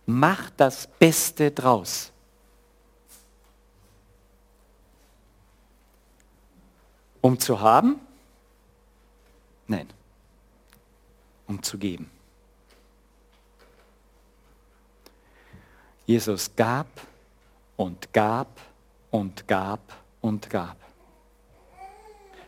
[0.06, 2.12] Mach das Beste draus.
[7.20, 7.98] Um zu haben?
[9.66, 9.88] Nein.
[11.48, 12.08] Um zu geben.
[16.06, 16.86] Jesus gab
[17.76, 18.48] und gab
[19.16, 19.80] und gab
[20.20, 20.76] und gab.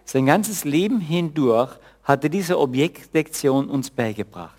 [0.04, 4.54] Sein ganzes Leben hindurch hatte diese Objektlektion uns beigebracht.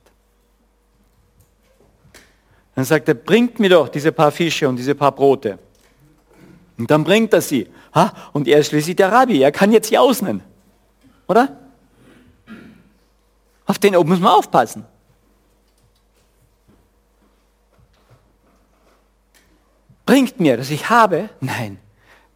[2.76, 5.58] Dann sagt er, bringt mir doch diese paar Fische und diese paar Brote.
[6.78, 7.67] Und dann bringt er sie.
[7.93, 8.13] Ha?
[8.32, 10.41] Und er ist schließlich der Rabbi, er kann jetzt ausnehmen.
[11.28, 11.58] Oder?
[13.65, 14.86] Auf den oben muss man aufpassen.
[20.06, 21.30] Bringt mir, dass ich habe?
[21.39, 21.80] Nein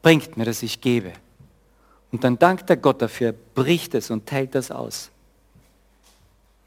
[0.03, 1.13] bringt mir, dass ich gebe.
[2.11, 5.09] Und dann dankt der Gott dafür, bricht es und teilt das aus.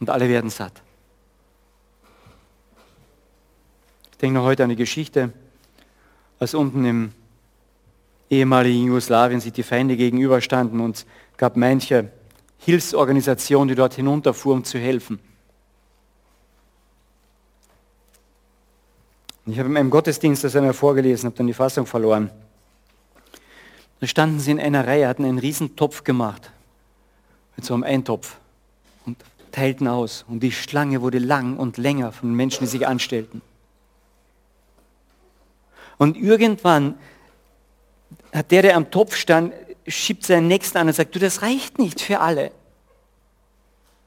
[0.00, 0.82] Und alle werden satt.
[4.10, 5.32] Ich denke noch heute an die Geschichte,
[6.40, 7.12] als unten im
[8.30, 12.10] ehemaligen Jugoslawien sich die Feinde gegenüberstanden und gab manche
[12.58, 15.20] Hilfsorganisationen, die dort hinunterfuhren, um zu helfen.
[19.44, 22.30] Ich habe in meinem Gottesdienst das einmal vorgelesen, habe dann die Fassung verloren.
[24.00, 26.50] Da standen sie in einer Reihe, hatten einen riesen Topf gemacht,
[27.56, 28.36] mit so einem Eintopf
[29.06, 29.16] und
[29.52, 30.24] teilten aus.
[30.28, 33.40] Und die Schlange wurde lang und länger von Menschen, die sich anstellten.
[35.98, 36.98] Und irgendwann
[38.32, 39.54] hat der, der am Topf stand,
[39.86, 42.52] schiebt seinen Nächsten an und sagt, du, das reicht nicht für alle.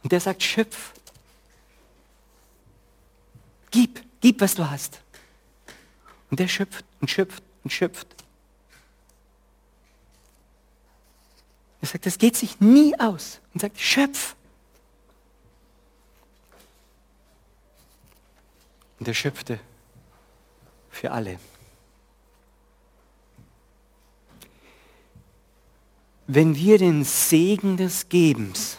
[0.04, 0.94] Und der sagt, schöpf.
[3.72, 5.02] Gib, gib, was du hast.
[6.30, 8.19] Und der schöpft und schöpft und schöpft.
[11.82, 13.40] Er sagt, das geht sich nie aus.
[13.54, 14.36] Und sagt, schöpf.
[19.00, 19.60] Und er schöpfte
[20.90, 21.40] für alle.
[26.28, 28.78] Wenn wir den Segen des Gebens,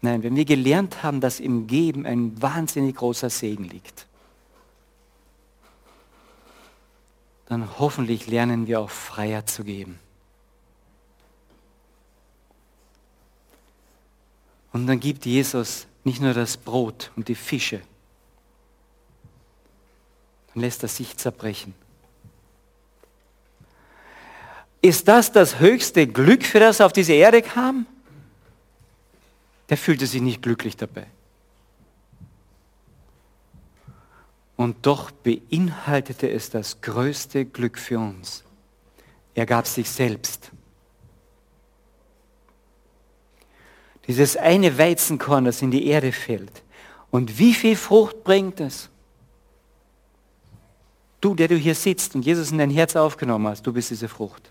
[0.00, 4.06] nein, wenn wir gelernt haben, dass im Geben ein wahnsinnig großer Segen liegt,
[7.46, 10.00] dann hoffentlich lernen wir auch freier zu geben.
[14.74, 17.80] Und dann gibt Jesus nicht nur das Brot und die Fische,
[20.52, 21.74] dann lässt er sich zerbrechen.
[24.82, 27.86] Ist das das höchste Glück, für das er auf diese Erde kam?
[29.68, 31.06] Der fühlte sich nicht glücklich dabei.
[34.56, 38.42] Und doch beinhaltete es das größte Glück für uns.
[39.36, 40.50] Er gab sich selbst.
[44.06, 46.62] Dieses eine Weizenkorn, das in die Erde fällt.
[47.10, 48.90] Und wie viel Frucht bringt es?
[51.20, 54.08] Du, der du hier sitzt und Jesus in dein Herz aufgenommen hast, du bist diese
[54.08, 54.50] Frucht.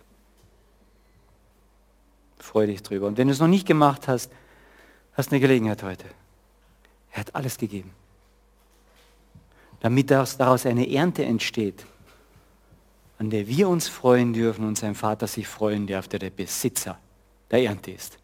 [2.40, 3.08] Freu dich drüber.
[3.08, 4.32] Und wenn du es noch nicht gemacht hast,
[5.14, 6.06] hast eine Gelegenheit heute.
[7.12, 7.92] Er hat alles gegeben.
[9.82, 11.86] Damit daraus eine Ernte entsteht,
[13.20, 16.98] an der wir uns freuen dürfen und sein Vater sich freuen darf, der der Besitzer
[17.52, 18.18] der Ernte ist.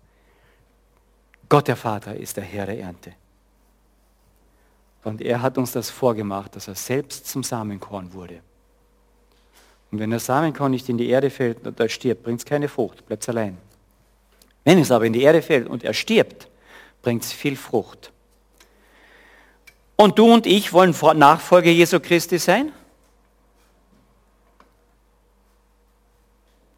[1.49, 3.13] Gott der Vater ist der Herr der Ernte.
[5.03, 8.41] Und er hat uns das vorgemacht, dass er selbst zum Samenkorn wurde.
[9.91, 12.67] Und wenn der Samenkorn nicht in die Erde fällt und er stirbt, bringt es keine
[12.67, 13.57] Frucht, bleibt es allein.
[14.63, 16.47] Wenn es aber in die Erde fällt und er stirbt,
[17.01, 18.11] bringt es viel Frucht.
[19.95, 22.71] Und du und ich wollen Nachfolger Jesu Christi sein?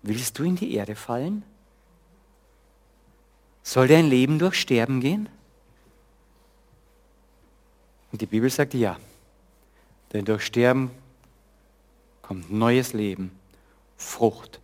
[0.03, 1.43] Willst du in die Erde fallen?
[3.63, 5.29] Soll dein Leben durch Sterben gehen?
[8.11, 8.97] Und die Bibel sagt ja.
[10.13, 10.91] Denn durch Sterben
[12.21, 13.31] kommt neues Leben,
[13.97, 14.59] Frucht.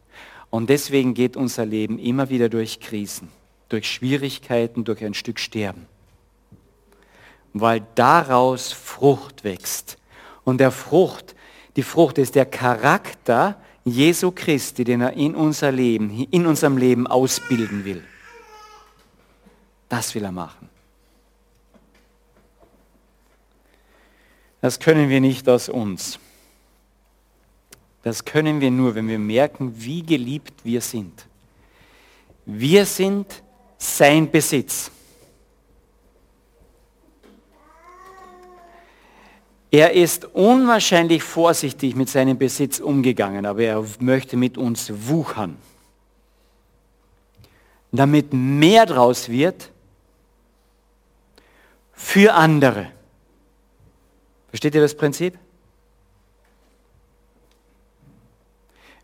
[0.50, 3.30] Und deswegen geht unser Leben immer wieder durch Krisen,
[3.70, 5.86] durch Schwierigkeiten, durch ein Stück Sterben.
[7.54, 9.98] Weil daraus Frucht wächst.
[10.44, 11.36] Und der Frucht,
[11.76, 17.08] die Frucht ist der Charakter Jesu Christi, den er in unser Leben, in unserem Leben
[17.08, 18.04] ausbilden will.
[19.90, 20.70] Das will er machen.
[24.62, 26.20] Das können wir nicht aus uns.
[28.04, 31.26] Das können wir nur, wenn wir merken, wie geliebt wir sind.
[32.46, 33.44] Wir sind
[33.78, 34.90] sein Besitz.
[39.70, 45.58] Er ist unwahrscheinlich vorsichtig mit seinem Besitz umgegangen, aber er möchte mit uns wuchern.
[47.92, 49.72] Damit mehr draus wird,
[51.98, 52.92] für andere.
[54.50, 55.38] Versteht ihr das Prinzip?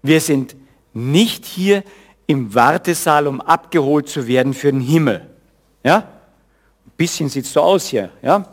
[0.04, 0.56] Wir sind
[0.94, 1.84] nicht hier
[2.28, 5.28] im Wartesaal, um abgeholt zu werden für den Himmel.
[5.84, 5.98] Ja?
[6.86, 8.12] Ein bisschen sieht es so aus hier.
[8.22, 8.48] Ja?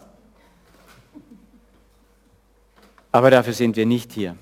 [3.12, 4.36] Aber dafür sind wir nicht hier.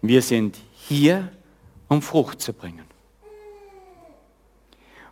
[0.00, 1.32] Wir sind hier,
[1.88, 2.84] um Frucht zu bringen.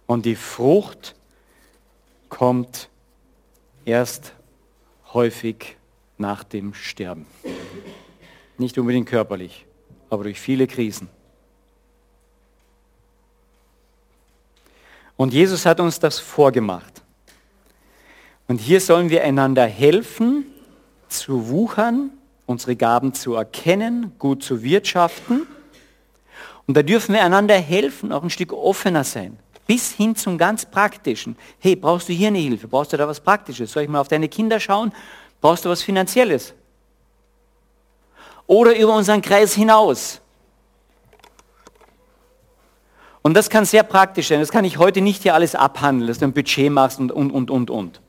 [0.07, 1.16] Und die Frucht
[2.29, 2.89] kommt
[3.85, 4.33] erst
[5.13, 5.77] häufig
[6.19, 7.27] nach dem Sterben.
[8.59, 9.67] Nicht unbedingt körperlich,
[10.11, 11.09] aber durch viele Krisen.
[15.17, 17.03] Und Jesus hat uns das vorgemacht.
[18.49, 20.47] Und hier sollen wir einander helfen,
[21.09, 22.11] zu wuchern,
[22.47, 25.47] unsere Gaben zu erkennen, gut zu wirtschaften.
[26.67, 30.65] Und da dürfen wir einander helfen, auch ein Stück offener sein bis hin zum ganz
[30.65, 31.37] Praktischen.
[31.59, 32.69] Hey, brauchst du hier eine Hilfe?
[32.69, 33.73] Brauchst du da was Praktisches?
[33.73, 34.93] Soll ich mal auf deine Kinder schauen?
[35.41, 36.55] Brauchst du was Finanzielles?
[38.47, 40.21] Oder über unseren Kreis hinaus?
[43.23, 44.39] Und das kann sehr praktisch sein.
[44.39, 47.33] Das kann ich heute nicht hier alles abhandeln, dass du ein Budget machst und, und,
[47.33, 48.01] und, und, und.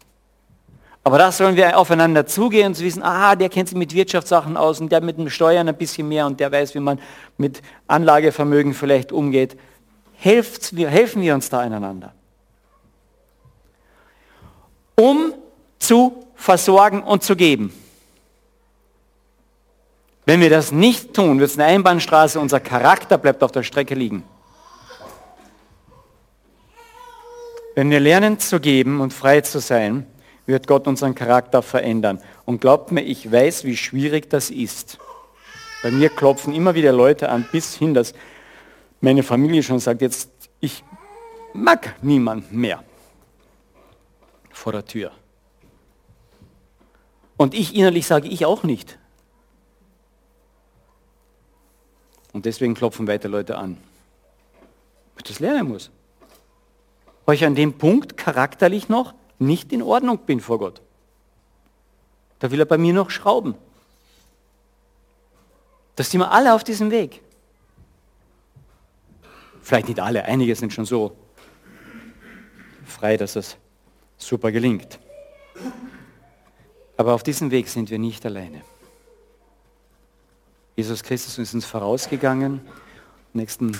[1.03, 4.57] Aber da sollen wir aufeinander zugehen und zu wissen, aha, der kennt sich mit Wirtschaftssachen
[4.57, 6.99] aus und der mit dem Steuern ein bisschen mehr und der weiß, wie man
[7.37, 9.57] mit Anlagevermögen vielleicht umgeht
[10.17, 12.13] helfen wir uns da einander.
[14.95, 15.33] Um
[15.79, 17.73] zu versorgen und zu geben.
[20.25, 23.95] Wenn wir das nicht tun, wird es eine Einbahnstraße, unser Charakter bleibt auf der Strecke
[23.95, 24.23] liegen.
[27.75, 30.05] Wenn wir lernen zu geben und frei zu sein,
[30.47, 32.19] wird Gott unseren Charakter verändern.
[32.43, 34.97] Und glaubt mir, ich weiß, wie schwierig das ist.
[35.83, 38.13] Bei mir klopfen immer wieder Leute an, bis hin, dass
[39.01, 40.29] meine Familie schon sagt, jetzt,
[40.59, 40.83] ich
[41.53, 42.83] mag niemand mehr
[44.51, 45.11] vor der Tür.
[47.37, 48.97] Und ich innerlich sage, ich auch nicht.
[52.33, 53.77] Und deswegen klopfen weiter Leute an.
[55.13, 55.91] Weil ich das lernen muss.
[57.25, 60.81] Weil ich an dem Punkt charakterlich noch nicht in Ordnung bin vor Gott.
[62.39, 63.55] Da will er bei mir noch schrauben.
[65.95, 67.21] Das sind wir alle auf diesem Weg.
[69.67, 71.13] Vielleicht nicht alle, einige sind schon so
[72.85, 73.57] frei, dass es
[74.17, 74.97] super gelingt.
[76.95, 78.61] Aber auf diesem Weg sind wir nicht alleine.
[80.77, 82.61] Jesus Christus ist uns vorausgegangen.
[83.33, 83.77] Nächsten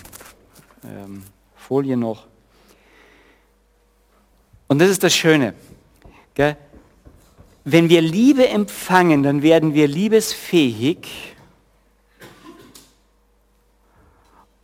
[0.84, 1.24] ähm,
[1.56, 2.28] Folie noch.
[4.68, 5.54] Und das ist das Schöne.
[6.34, 6.58] Gell?
[7.64, 11.37] Wenn wir Liebe empfangen, dann werden wir liebesfähig.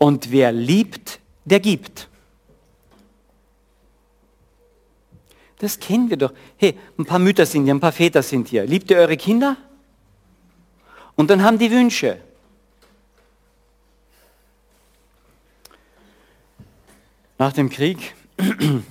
[0.03, 2.09] Und wer liebt, der gibt.
[5.59, 6.33] Das kennen wir doch.
[6.57, 8.65] Hey, ein paar Mütter sind hier, ein paar Väter sind hier.
[8.65, 9.55] Liebt ihr eure Kinder?
[11.15, 12.17] Und dann haben die Wünsche.
[17.37, 18.13] Nach dem Krieg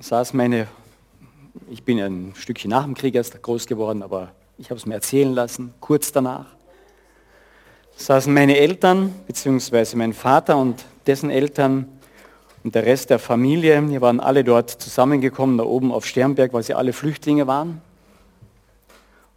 [0.00, 0.68] saß meine,
[1.68, 4.94] ich bin ein Stückchen nach dem Krieg erst groß geworden, aber ich habe es mir
[4.94, 6.46] erzählen lassen, kurz danach,
[7.98, 11.86] saßen meine Eltern, beziehungsweise mein Vater und dessen Eltern
[12.62, 16.62] und der Rest der Familie, die waren alle dort zusammengekommen, da oben auf Sternberg, weil
[16.62, 17.80] sie alle Flüchtlinge waren.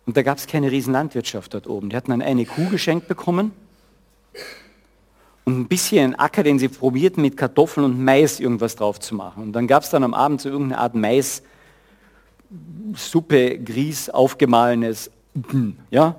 [0.06, 1.90] Und da gab es keine Riesenlandwirtschaft dort oben.
[1.90, 3.52] Die hatten dann eine Kuh geschenkt bekommen
[5.46, 9.44] und ein bisschen Acker, den sie probierten mit Kartoffeln und Mais irgendwas drauf zu machen.
[9.44, 11.42] Und dann gab es dann am Abend so irgendeine Art Mais,
[12.96, 15.10] Suppe, Grieß, aufgemahlenes,
[15.90, 16.16] ja,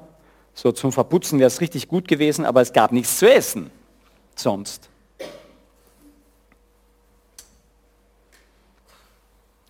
[0.54, 3.70] so zum Verputzen wäre es richtig gut gewesen, aber es gab nichts zu essen
[4.36, 4.88] sonst.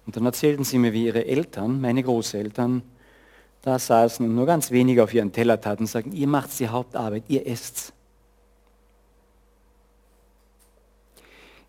[0.07, 2.83] Und dann erzählten sie mir, wie ihre Eltern, meine Großeltern,
[3.63, 6.69] da saßen und nur ganz wenige auf ihren Teller taten und sagten, ihr macht die
[6.69, 7.93] Hauptarbeit, ihr esst's.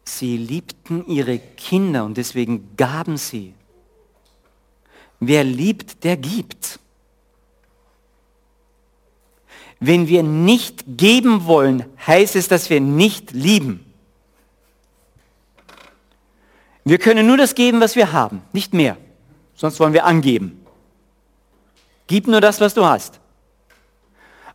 [0.04, 3.54] Sie liebten ihre Kinder und deswegen gaben sie.
[5.20, 6.80] Wer liebt, der gibt.
[9.86, 13.84] Wenn wir nicht geben wollen, heißt es, dass wir nicht lieben.
[16.86, 18.96] Wir können nur das geben, was wir haben, nicht mehr.
[19.56, 20.66] Sonst wollen wir angeben.
[22.08, 23.20] Gib nur das, was du hast.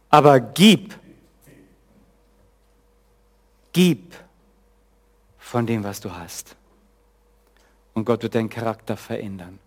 [0.08, 0.94] Aber gib.
[3.74, 4.14] Gib
[5.38, 6.56] von dem, was du hast.
[7.92, 9.58] Und Gott wird deinen Charakter verändern.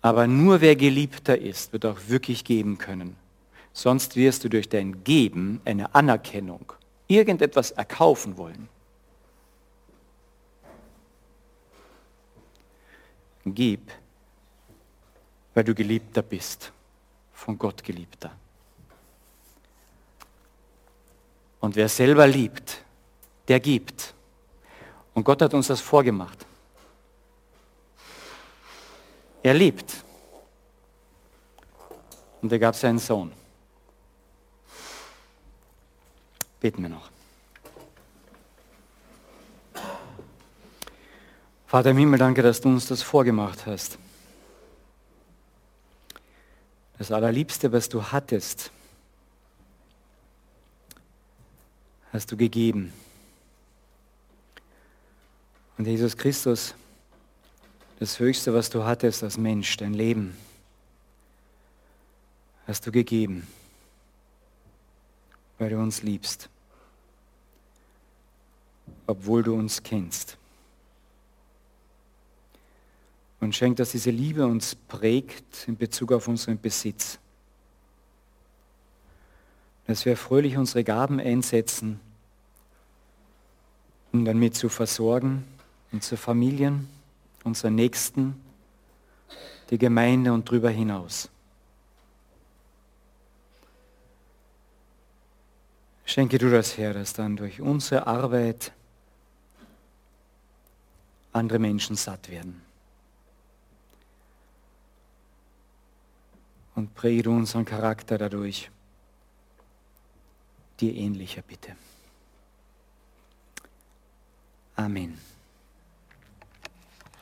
[0.00, 3.16] Aber nur wer geliebter ist, wird auch wirklich geben können.
[3.78, 6.72] Sonst wirst du durch dein Geben eine Anerkennung,
[7.06, 8.68] irgendetwas erkaufen wollen.
[13.44, 13.88] Gib,
[15.54, 16.72] weil du geliebter bist,
[17.32, 18.32] von Gott geliebter.
[21.60, 22.82] Und wer selber liebt,
[23.46, 24.12] der gibt.
[25.14, 26.44] Und Gott hat uns das vorgemacht.
[29.40, 30.02] Er liebt.
[32.42, 33.30] Und er gab seinen Sohn.
[36.60, 37.10] Beten wir noch.
[41.66, 43.98] Vater im Himmel, danke, dass du uns das vorgemacht hast.
[46.96, 48.72] Das Allerliebste, was du hattest,
[52.12, 52.92] hast du gegeben.
[55.76, 56.74] Und Jesus Christus,
[58.00, 60.36] das Höchste, was du hattest als Mensch, dein Leben,
[62.66, 63.46] hast du gegeben,
[65.58, 66.48] weil du uns liebst,
[69.06, 70.38] obwohl du uns kennst.
[73.40, 77.18] Und schenkt, dass diese Liebe uns prägt in Bezug auf unseren Besitz.
[79.86, 82.00] Dass wir fröhlich unsere Gaben einsetzen,
[84.12, 85.44] um damit zu versorgen,
[85.92, 86.88] unsere Familien,
[87.44, 88.40] unsere Nächsten,
[89.70, 91.30] die Gemeinde und darüber hinaus.
[96.08, 98.72] Schenke du das, Herr, dass dann durch unsere Arbeit
[101.32, 102.62] andere Menschen satt werden.
[106.78, 108.70] und präge du unseren Charakter dadurch
[110.78, 111.74] dir ähnlicher, bitte.
[114.76, 115.18] Amen.